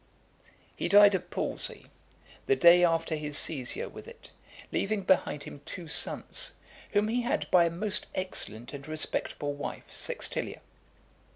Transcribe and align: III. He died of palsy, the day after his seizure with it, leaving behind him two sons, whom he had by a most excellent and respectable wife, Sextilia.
III. 0.41 0.45
He 0.77 0.87
died 0.89 1.13
of 1.13 1.29
palsy, 1.29 1.85
the 2.47 2.55
day 2.55 2.83
after 2.83 3.13
his 3.13 3.37
seizure 3.37 3.87
with 3.87 4.07
it, 4.07 4.31
leaving 4.71 5.03
behind 5.03 5.43
him 5.43 5.61
two 5.63 5.87
sons, 5.87 6.53
whom 6.93 7.07
he 7.07 7.21
had 7.21 7.45
by 7.51 7.65
a 7.65 7.69
most 7.69 8.07
excellent 8.15 8.73
and 8.73 8.87
respectable 8.87 9.53
wife, 9.53 9.91
Sextilia. 9.91 10.61